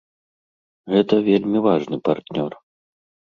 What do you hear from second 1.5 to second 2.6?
важны партнёр.